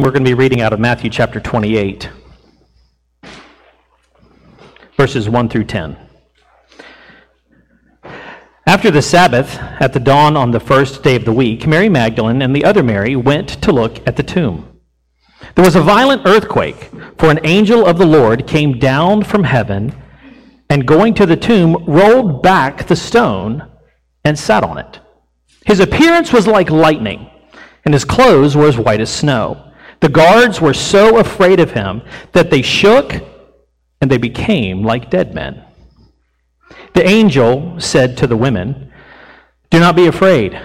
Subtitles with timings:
[0.00, 2.08] We're going to be reading out of Matthew chapter 28,
[4.96, 5.96] verses 1 through 10.
[8.64, 12.42] After the Sabbath, at the dawn on the first day of the week, Mary Magdalene
[12.42, 14.80] and the other Mary went to look at the tomb.
[15.56, 19.92] There was a violent earthquake, for an angel of the Lord came down from heaven
[20.70, 23.68] and, going to the tomb, rolled back the stone
[24.24, 25.00] and sat on it.
[25.66, 27.28] His appearance was like lightning,
[27.84, 29.64] and his clothes were as white as snow.
[30.00, 32.02] The guards were so afraid of him
[32.32, 33.14] that they shook
[34.00, 35.64] and they became like dead men.
[36.94, 38.92] The angel said to the women,
[39.70, 40.60] Do not be afraid,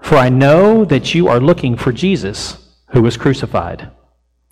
[0.00, 3.90] for I know that you are looking for Jesus who was crucified.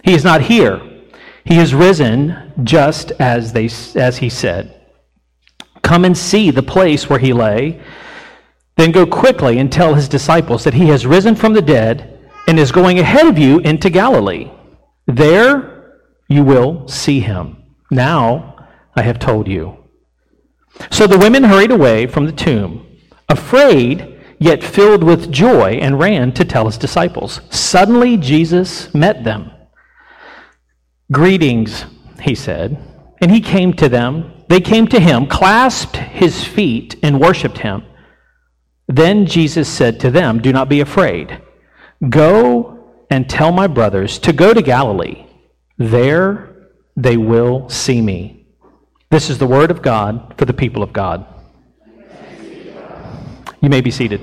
[0.04, 0.80] He is not here.
[1.45, 4.74] He is risen just as, they, as he said.
[5.82, 7.80] Come and see the place where he lay.
[8.76, 12.17] Then go quickly and tell his disciples that he has risen from the dead
[12.48, 14.51] and is going ahead of you into Galilee.
[15.07, 17.62] There you will see him.
[17.91, 19.77] Now I have told you.
[20.90, 22.87] So the women hurried away from the tomb,
[23.29, 27.43] afraid, yet filled with joy, and ran to tell his disciples.
[27.51, 29.51] Suddenly Jesus met them.
[31.12, 31.85] Greetings,
[32.23, 32.79] he said.
[33.21, 34.33] And he came to them.
[34.49, 37.85] They came to him, clasped his feet, and worshiped him.
[38.87, 41.43] Then Jesus said to them, Do not be afraid.
[42.07, 45.27] Go and tell my brothers to go to Galilee.
[45.79, 48.46] There they will see me.
[49.10, 51.27] This is the word of God for the people of God.
[53.60, 54.21] You may be seated.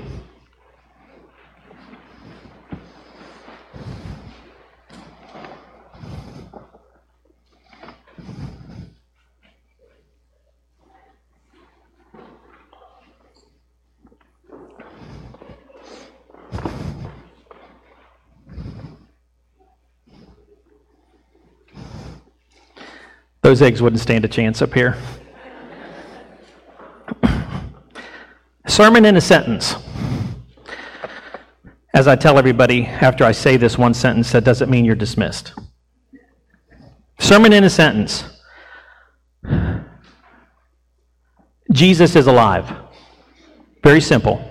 [23.46, 24.96] Those eggs wouldn't stand a chance up here.
[28.66, 29.76] Sermon in a sentence.
[31.94, 35.54] As I tell everybody after I say this one sentence, that doesn't mean you're dismissed.
[37.20, 38.24] Sermon in a sentence.
[41.70, 42.68] Jesus is alive.
[43.84, 44.44] Very simple.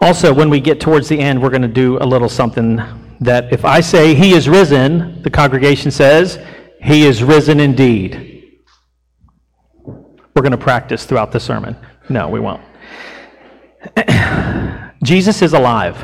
[0.00, 2.76] Also, when we get towards the end, we're going to do a little something
[3.18, 6.38] that if I say he is risen, the congregation says,
[6.82, 8.60] he is risen indeed.
[9.84, 11.76] We're going to practice throughout the sermon.
[12.08, 12.62] No, we won't.
[15.02, 16.02] Jesus is alive.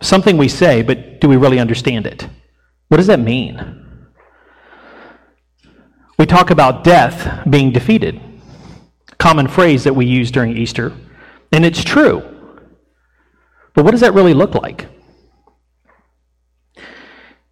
[0.00, 2.28] Something we say, but do we really understand it?
[2.88, 4.08] What does that mean?
[6.18, 8.20] We talk about death being defeated.
[9.18, 10.92] Common phrase that we use during Easter,
[11.52, 12.22] and it's true.
[13.74, 14.88] But what does that really look like?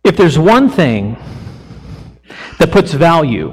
[0.08, 1.18] If there's one thing
[2.58, 3.52] that puts value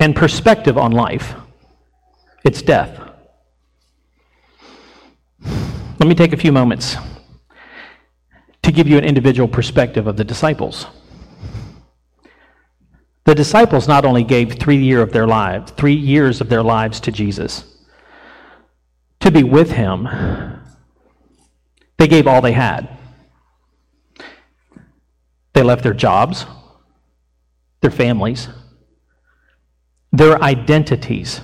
[0.00, 1.36] and perspective on life,
[2.44, 2.98] it's death.
[5.40, 6.96] Let me take a few moments
[8.64, 10.88] to give you an individual perspective of the disciples.
[13.24, 16.98] The disciples not only gave three year of their lives, three years of their lives
[17.02, 17.84] to Jesus
[19.20, 20.08] to be with him,
[21.98, 22.97] they gave all they had.
[25.58, 26.46] They left their jobs,
[27.80, 28.48] their families,
[30.12, 31.40] their identities.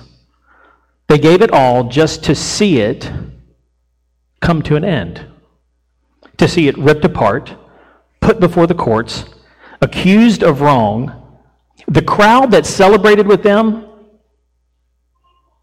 [1.09, 3.11] They gave it all just to see it
[4.39, 5.25] come to an end,
[6.37, 7.55] to see it ripped apart,
[8.21, 9.25] put before the courts,
[9.81, 11.41] accused of wrong.
[11.89, 13.85] The crowd that celebrated with them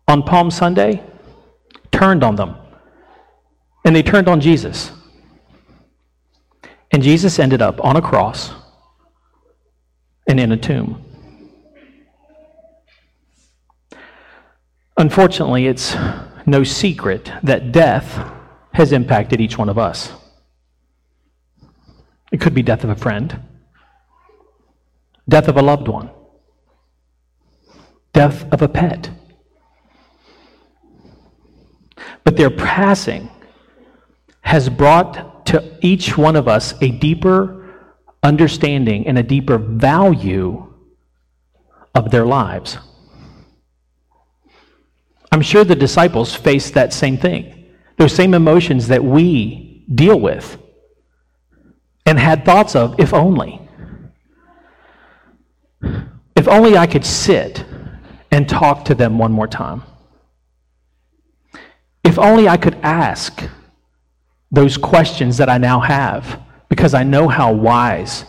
[0.06, 1.02] on Palm Sunday
[1.90, 2.56] turned on them,
[3.86, 4.92] and they turned on Jesus.
[6.92, 8.52] And Jesus ended up on a cross
[10.28, 11.02] and in a tomb.
[14.98, 15.96] Unfortunately, it's
[16.44, 18.30] no secret that death
[18.74, 20.12] has impacted each one of us.
[22.30, 23.40] It could be death of a friend,
[25.28, 26.10] death of a loved one,
[28.12, 29.10] death of a pet.
[32.24, 33.30] But their passing
[34.42, 37.74] has brought to each one of us a deeper
[38.22, 40.72] understanding and a deeper value
[41.94, 42.78] of their lives.
[45.30, 50.58] I'm sure the disciples faced that same thing, those same emotions that we deal with,
[52.06, 53.60] and had thoughts of, if only.
[56.36, 57.64] If only I could sit
[58.30, 59.82] and talk to them one more time.
[62.04, 63.42] If only I could ask
[64.52, 68.24] those questions that I now have because I know how wise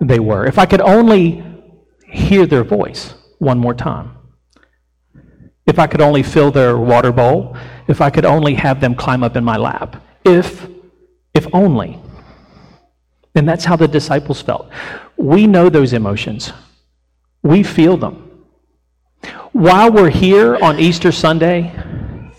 [0.00, 0.44] they were.
[0.44, 1.44] If I could only
[2.12, 4.16] hear their voice one more time.
[5.66, 7.56] If I could only fill their water bowl,
[7.88, 10.02] if I could only have them climb up in my lap.
[10.24, 10.66] If,
[11.34, 12.00] if only.
[13.34, 14.68] And that's how the disciples felt.
[15.16, 16.52] We know those emotions,
[17.42, 18.28] we feel them.
[19.52, 21.72] While we're here on Easter Sunday,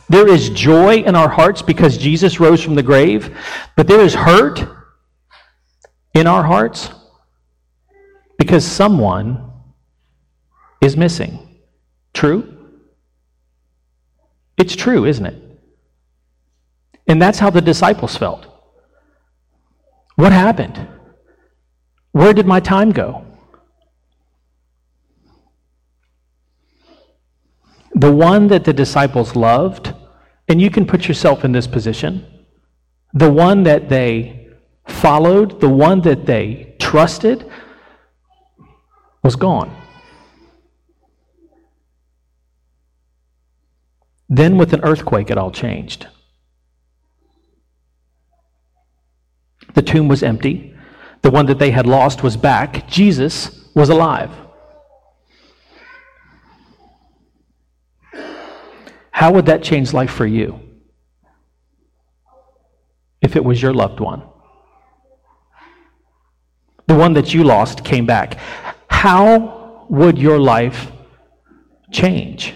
[0.09, 3.37] there is joy in our hearts because Jesus rose from the grave,
[3.75, 4.63] but there is hurt
[6.13, 6.89] in our hearts
[8.37, 9.51] because someone
[10.81, 11.61] is missing.
[12.13, 12.49] True?
[14.57, 15.41] It's true, isn't it?
[17.07, 18.45] And that's how the disciples felt.
[20.15, 20.87] What happened?
[22.11, 23.22] Where did my time go?
[27.95, 29.93] The one that the disciples loved,
[30.47, 32.25] and you can put yourself in this position,
[33.13, 34.49] the one that they
[34.87, 37.49] followed, the one that they trusted,
[39.21, 39.75] was gone.
[44.27, 46.07] Then, with an earthquake, it all changed.
[49.75, 50.73] The tomb was empty.
[51.21, 52.87] The one that they had lost was back.
[52.87, 54.31] Jesus was alive.
[59.23, 60.59] How would that change life for you
[63.21, 64.21] if it was your loved one?
[66.87, 68.37] The one that you lost came back.
[68.89, 70.91] How would your life
[71.89, 72.53] change?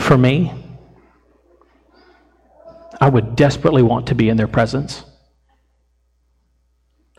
[0.00, 0.52] For me,
[3.00, 5.04] I would desperately want to be in their presence.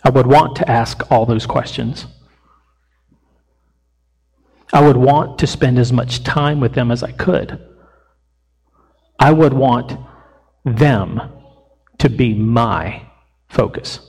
[0.04, 2.08] I would want to ask all those questions.
[4.74, 7.64] I would want to spend as much time with them as I could.
[9.20, 9.94] I would want
[10.66, 11.22] them
[12.00, 13.08] to be my
[13.50, 14.00] focus.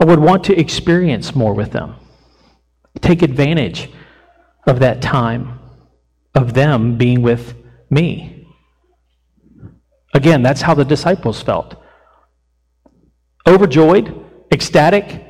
[0.00, 1.96] I would want to experience more with them,
[3.00, 3.90] take advantage
[4.66, 5.58] of that time
[6.34, 7.54] of them being with
[7.90, 8.46] me.
[10.14, 11.82] Again, that's how the disciples felt.
[13.46, 15.23] Overjoyed, ecstatic.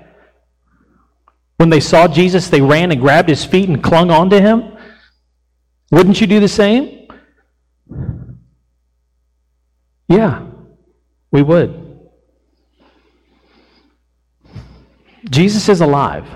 [1.56, 4.76] When they saw Jesus, they ran and grabbed his feet and clung onto him.
[5.90, 7.08] Wouldn't you do the same?
[10.08, 10.46] Yeah,
[11.30, 11.80] we would.
[15.30, 16.26] Jesus is alive.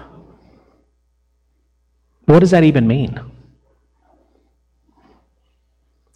[2.24, 3.20] What does that even mean?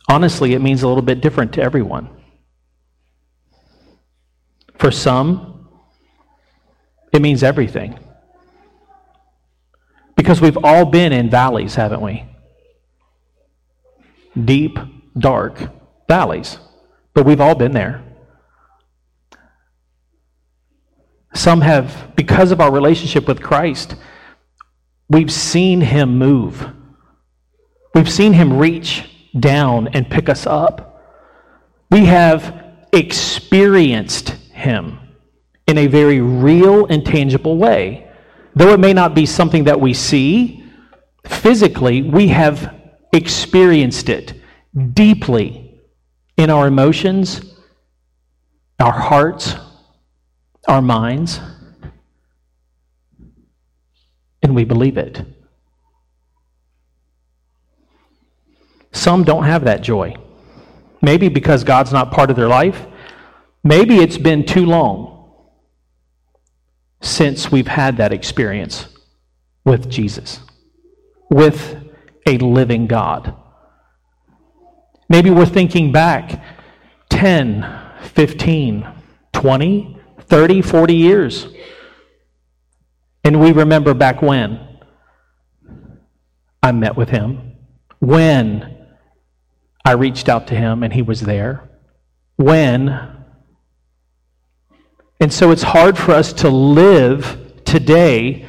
[0.08, 2.08] Honestly, it means a little bit different to everyone.
[4.78, 5.69] For some,
[7.12, 7.98] it means everything.
[10.22, 12.24] Because we've all been in valleys, haven't we?
[14.44, 14.78] Deep,
[15.19, 15.58] dark
[16.08, 16.58] valleys.
[17.14, 18.02] But we've all been there.
[21.34, 23.96] Some have, because of our relationship with Christ,
[25.12, 26.66] We've seen him move.
[27.94, 29.04] We've seen him reach
[29.38, 31.04] down and pick us up.
[31.90, 32.64] We have
[32.94, 34.98] experienced him
[35.66, 38.10] in a very real and tangible way.
[38.54, 40.64] Though it may not be something that we see
[41.26, 42.75] physically, we have
[43.12, 44.34] experienced it
[44.94, 45.81] deeply
[46.37, 47.54] in our emotions,
[48.78, 49.55] our hearts,
[50.69, 51.41] our minds
[54.43, 55.22] and we believe it.
[58.93, 60.15] Some don't have that joy.
[61.00, 62.86] Maybe because God's not part of their life.
[63.65, 65.11] Maybe it's been too long
[67.02, 68.86] since we've had that experience
[69.64, 70.40] with Jesus,
[71.28, 71.76] with
[72.26, 73.34] a living God.
[75.08, 76.42] Maybe we're thinking back
[77.10, 77.66] 10,
[78.14, 78.88] 15,
[79.32, 81.48] 20, 30, 40 years.
[83.24, 84.60] And we remember back when
[86.62, 87.56] I met with him,
[87.98, 88.86] when
[89.84, 91.68] I reached out to him and he was there,
[92.36, 93.21] when.
[95.22, 98.44] And so it's hard for us to live today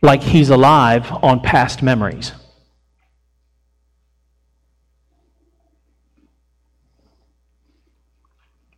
[0.00, 2.30] like he's alive on past memories.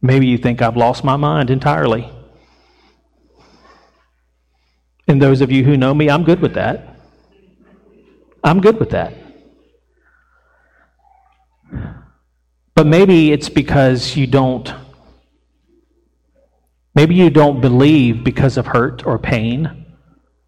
[0.01, 2.11] Maybe you think I've lost my mind entirely.
[5.07, 6.97] And those of you who know me, I'm good with that.
[8.43, 9.13] I'm good with that.
[12.75, 14.73] But maybe it's because you don't
[16.95, 19.87] maybe you don't believe because of hurt or pain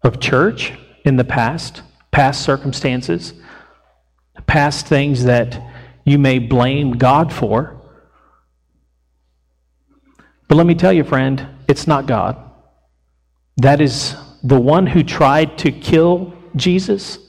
[0.03, 0.73] of church
[1.05, 1.81] in the past,
[2.11, 3.33] past circumstances,
[4.47, 5.61] past things that
[6.05, 7.81] you may blame God for.
[10.47, 12.37] But let me tell you, friend, it's not God.
[13.57, 17.19] That is the one who tried to kill Jesus.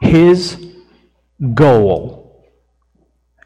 [0.00, 0.74] His
[1.54, 2.50] goal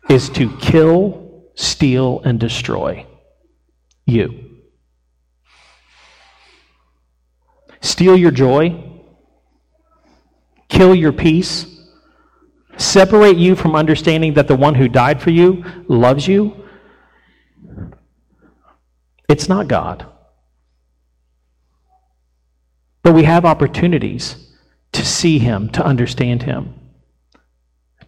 [0.09, 3.06] is to kill, steal, and destroy
[4.07, 4.45] you.
[7.81, 8.83] Steal your joy,
[10.69, 11.67] kill your peace,
[12.77, 16.65] separate you from understanding that the one who died for you loves you.
[19.29, 20.07] It's not God.
[23.03, 24.37] But we have opportunities
[24.93, 26.75] to see Him, to understand Him,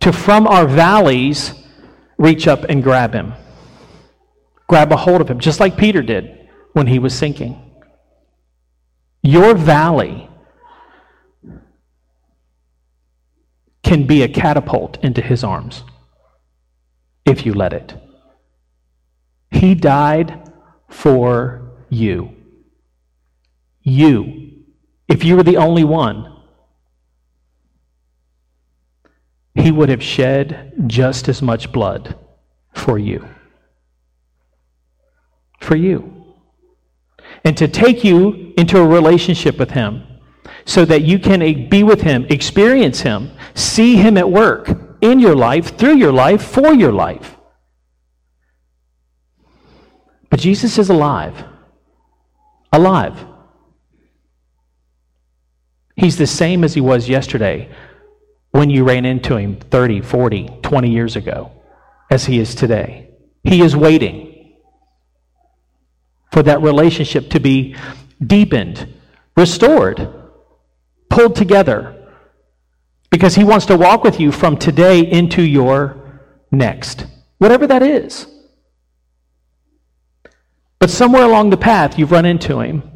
[0.00, 1.54] to from our valleys
[2.18, 3.34] reach up and grab Him,
[4.68, 7.60] grab a hold of Him, just like Peter did when he was sinking.
[9.22, 10.28] Your valley
[13.82, 15.82] can be a catapult into His arms
[17.24, 17.94] if you let it.
[19.50, 20.50] He died
[20.88, 22.34] for you.
[23.82, 24.48] You
[25.08, 26.36] if you were the only one,
[29.54, 32.14] he would have shed just as much blood
[32.74, 33.26] for you.
[35.68, 36.24] For you.
[37.44, 40.02] And to take you into a relationship with him
[40.64, 44.70] so that you can be with him, experience him, see him at work
[45.02, 47.36] in your life, through your life, for your life.
[50.30, 51.44] But Jesus is alive.
[52.72, 53.26] Alive.
[55.96, 57.68] He's the same as he was yesterday
[58.52, 61.52] when you ran into him 30, 40, 20 years ago
[62.10, 63.10] as he is today.
[63.44, 64.27] He is waiting
[66.38, 67.74] for that relationship to be
[68.24, 68.94] deepened,
[69.36, 70.08] restored,
[71.10, 71.96] pulled together,
[73.10, 77.06] because he wants to walk with you from today into your next,
[77.38, 78.28] whatever that is.
[80.78, 82.88] But somewhere along the path, you've run into him.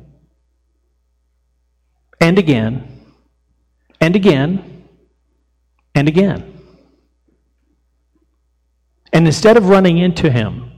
[2.20, 3.04] And again,
[4.00, 4.86] and again
[5.96, 6.60] and again.
[9.12, 10.71] And instead of running into him,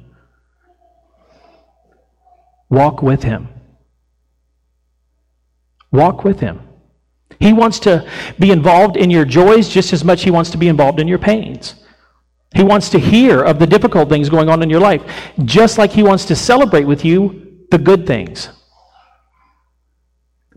[2.75, 3.49] walk with him.
[5.93, 6.61] Walk with him.
[7.39, 10.69] He wants to be involved in your joys just as much he wants to be
[10.69, 11.75] involved in your pains.
[12.55, 15.03] He wants to hear of the difficult things going on in your life,
[15.45, 18.49] just like he wants to celebrate with you the good things.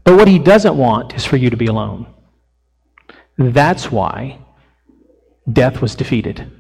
[0.04, 2.14] But what he doesn't want is for you to be alone.
[3.38, 4.40] That's why
[5.52, 6.52] death was defeated.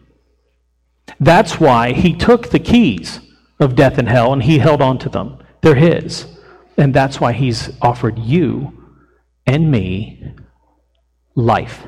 [1.19, 3.19] That's why he took the keys
[3.59, 5.37] of death and hell and he held on to them.
[5.61, 6.25] They're his.
[6.77, 8.93] And that's why he's offered you
[9.45, 10.33] and me
[11.35, 11.87] life.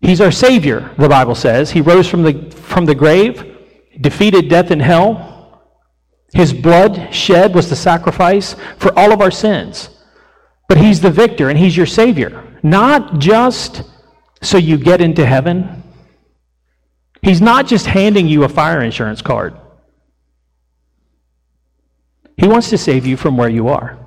[0.00, 1.70] He's our Savior, the Bible says.
[1.70, 3.56] He rose from the, from the grave,
[4.00, 5.62] defeated death and hell.
[6.32, 9.90] His blood shed was the sacrifice for all of our sins.
[10.68, 12.58] But He's the victor and He's your Savior.
[12.62, 13.82] Not just
[14.40, 15.82] so you get into heaven.
[17.22, 19.59] He's not just handing you a fire insurance card.
[22.40, 23.98] He wants to save you from where you are,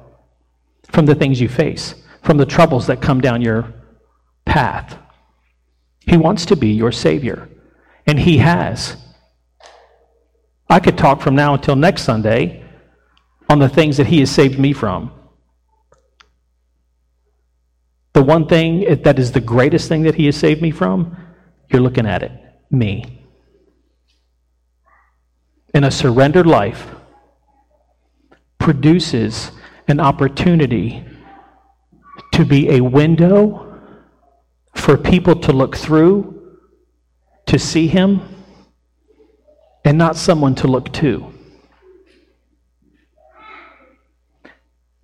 [0.88, 3.72] from the things you face, from the troubles that come down your
[4.44, 4.98] path.
[6.00, 7.48] He wants to be your Savior,
[8.08, 8.98] and He has.
[10.68, 12.64] I could talk from now until next Sunday
[13.50, 15.12] on the things that He has saved me from.
[18.14, 21.16] The one thing that is the greatest thing that He has saved me from,
[21.70, 22.32] you're looking at it
[22.72, 23.28] me.
[25.76, 26.88] In a surrendered life
[28.64, 29.52] produces
[29.90, 31.04] an opportunity
[32.32, 33.78] to be a window
[34.74, 36.58] for people to look through,
[37.46, 38.22] to see Him,
[39.84, 41.34] and not someone to look to.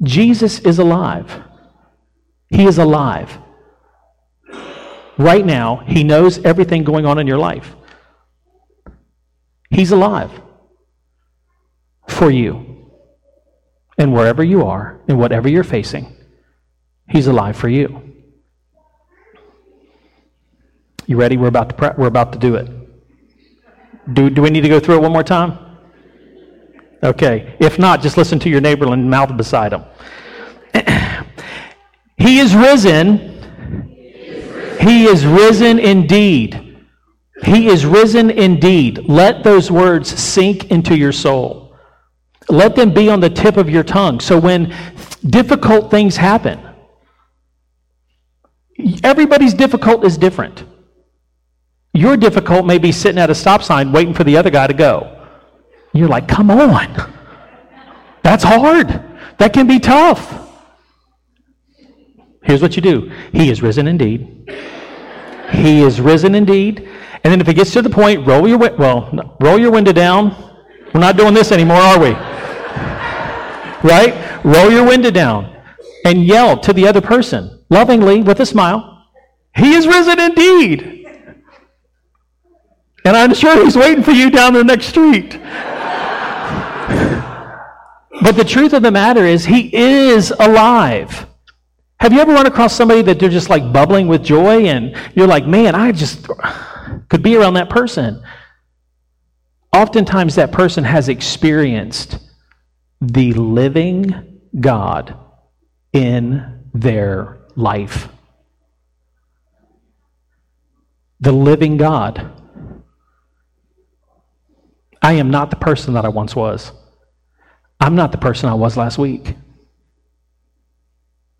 [0.04, 1.44] Jesus is alive.
[2.50, 3.38] He is alive.
[5.18, 7.76] Right now, He knows everything going on in your life.
[9.70, 10.32] He's alive
[12.08, 12.69] for you.
[14.00, 16.16] And wherever you are and whatever you're facing,
[17.08, 18.02] He's alive for you.
[21.06, 21.38] You ready?
[21.38, 22.70] We're about to pre- we're about to do it.
[24.14, 25.58] Do, do we need to go through it one more time?
[27.04, 27.56] Okay.
[27.60, 29.86] If not, just listen to your neighbor and mouth beside him.
[32.20, 33.18] He is risen.
[34.82, 36.86] He is risen indeed.
[37.44, 39.08] He is risen indeed.
[39.08, 41.59] Let those words sink into your soul.
[42.50, 44.20] Let them be on the tip of your tongue.
[44.20, 44.76] So when
[45.28, 46.60] difficult things happen,
[49.04, 50.64] everybody's difficult is different.
[51.94, 54.74] Your difficult may be sitting at a stop sign waiting for the other guy to
[54.74, 55.28] go.
[55.94, 57.14] You're like, come on.
[58.24, 58.88] That's hard.
[59.38, 60.48] That can be tough.
[62.44, 64.50] Here's what you do He is risen indeed.
[65.52, 66.88] He is risen indeed.
[67.24, 70.36] And then if it gets to the point, roll your well, roll your window down.
[70.94, 72.39] We're not doing this anymore, are we?
[73.84, 74.44] Right?
[74.44, 75.56] Roll your window down
[76.06, 79.06] and yell to the other person lovingly with a smile,
[79.56, 80.96] He is risen indeed.
[83.06, 85.32] And I'm sure he's waiting for you down the next street.
[88.22, 91.26] but the truth of the matter is, he is alive.
[92.02, 95.28] Have you ever run across somebody that they're just like bubbling with joy and you're
[95.28, 96.28] like, man, I just
[97.10, 98.22] could be around that person?
[99.74, 102.20] Oftentimes, that person has experienced
[103.02, 105.18] the living God
[105.94, 108.10] in their life.
[111.20, 112.32] The living God.
[115.02, 116.72] I am not the person that I once was.
[117.80, 119.36] I'm not the person I was last week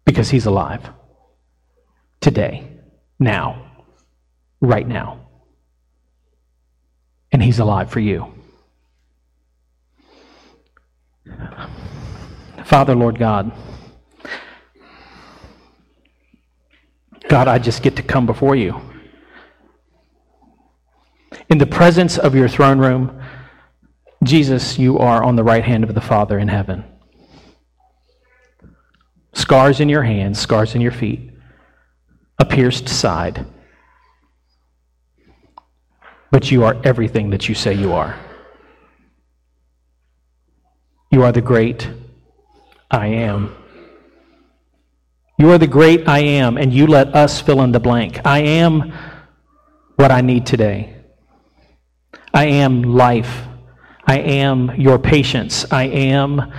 [0.06, 0.90] because he's alive
[2.22, 2.68] today,
[3.20, 3.72] now,
[4.62, 5.28] right now.
[7.32, 8.39] And he's alive for you.
[12.66, 13.52] Father, Lord God,
[17.28, 18.80] God, I just get to come before you.
[21.50, 23.22] In the presence of your throne room,
[24.24, 26.84] Jesus, you are on the right hand of the Father in heaven.
[29.34, 31.32] Scars in your hands, scars in your feet,
[32.38, 33.46] a pierced side.
[36.32, 38.16] But you are everything that you say you are.
[41.12, 41.90] You are the great
[42.92, 43.56] I am.
[45.40, 48.20] You are the great I am, and you let us fill in the blank.
[48.26, 48.94] I am
[49.96, 50.96] what I need today.
[52.34, 53.46] I am life.
[54.06, 55.66] I am your patience.
[55.72, 56.52] I am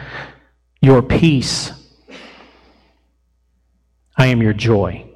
[0.81, 1.73] your peace.
[4.17, 5.07] I am your joy.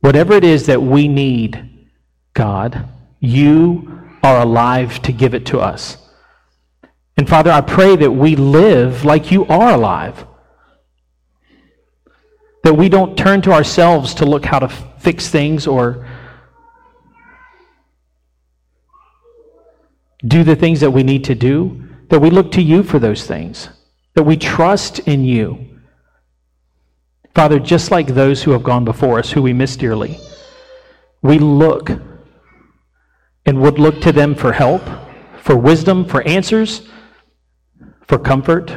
[0.00, 1.86] Whatever it is that we need,
[2.34, 2.88] God,
[3.20, 6.03] you are alive to give it to us.
[7.16, 10.26] And Father, I pray that we live like you are alive.
[12.64, 16.08] That we don't turn to ourselves to look how to fix things or
[20.26, 23.26] do the things that we need to do, that we look to you for those
[23.26, 23.68] things,
[24.14, 25.78] that we trust in you.
[27.34, 30.18] Father, just like those who have gone before us, who we miss dearly,
[31.20, 31.90] we look
[33.44, 34.82] and would look to them for help,
[35.40, 36.88] for wisdom, for answers,
[38.06, 38.76] for comfort,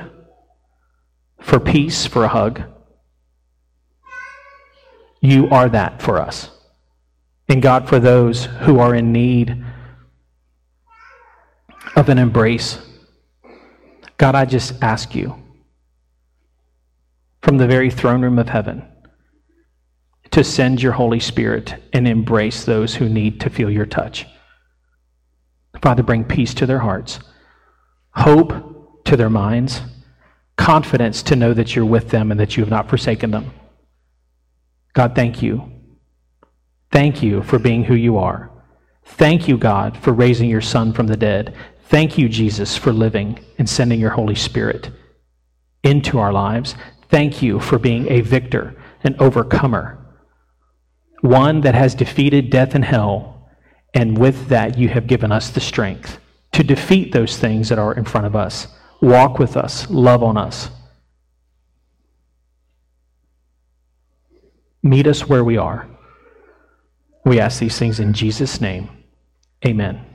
[1.40, 2.64] for peace, for a hug.
[5.22, 6.52] You are that for us.
[7.50, 9.64] And God, for those who are in need
[11.96, 12.80] of an embrace.
[14.18, 15.36] God, I just ask you
[17.42, 18.86] from the very throne room of heaven
[20.32, 24.26] to send your Holy Spirit and embrace those who need to feel your touch.
[25.82, 27.20] Father, bring peace to their hearts,
[28.12, 28.77] hope
[29.08, 29.82] to their minds,
[30.56, 33.52] confidence to know that you're with them and that you have not forsaken them.
[34.94, 35.72] God, thank you.
[36.92, 38.52] Thank you for being who you are.
[39.06, 41.56] Thank you, God, for raising your Son from the dead.
[41.86, 44.92] Thank you, Jesus, for living and sending your Holy Spirit
[45.84, 46.76] into our lives.
[47.10, 49.98] Thank you for being a victor, an overcomer,
[51.22, 53.50] one that has defeated death and hell.
[53.94, 56.20] And with that, you have given us the strength
[56.52, 58.68] to defeat those things that are in front of us.
[59.02, 60.70] Walk with us, love on us.
[64.82, 65.88] Meet us where we are.
[67.26, 68.90] We ask these things in Jesus' name.
[69.66, 70.07] Amen.